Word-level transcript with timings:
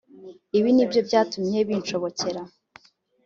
ibi 0.57 0.69
ni 0.73 0.85
byo 0.89 0.99
byatumye 1.07 1.59
binshobokera” 1.67 2.41